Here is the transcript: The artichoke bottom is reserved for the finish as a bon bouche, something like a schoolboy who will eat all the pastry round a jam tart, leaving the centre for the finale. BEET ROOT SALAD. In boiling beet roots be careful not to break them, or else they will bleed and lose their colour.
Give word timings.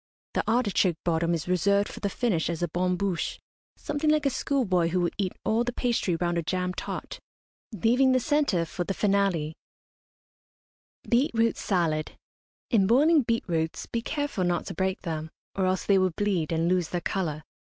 The 0.33 0.43
artichoke 0.49 0.97
bottom 1.05 1.35
is 1.35 1.47
reserved 1.47 1.87
for 1.87 1.99
the 1.99 2.09
finish 2.09 2.49
as 2.49 2.63
a 2.63 2.67
bon 2.67 2.97
bouche, 2.97 3.37
something 3.77 4.09
like 4.09 4.25
a 4.25 4.31
schoolboy 4.31 4.87
who 4.87 4.99
will 4.99 5.11
eat 5.19 5.33
all 5.45 5.63
the 5.63 5.71
pastry 5.73 6.15
round 6.15 6.39
a 6.39 6.41
jam 6.41 6.73
tart, 6.73 7.19
leaving 7.71 8.11
the 8.11 8.19
centre 8.19 8.65
for 8.65 8.83
the 8.83 8.95
finale. 8.95 9.53
BEET 11.07 11.29
ROOT 11.35 11.55
SALAD. 11.55 12.13
In 12.71 12.87
boiling 12.87 13.21
beet 13.21 13.43
roots 13.47 13.85
be 13.85 14.01
careful 14.01 14.43
not 14.43 14.65
to 14.65 14.73
break 14.73 15.03
them, 15.03 15.29
or 15.53 15.67
else 15.67 15.85
they 15.85 15.99
will 15.99 16.09
bleed 16.17 16.51
and 16.51 16.67
lose 16.67 16.89
their 16.89 16.99
colour. 17.01 17.43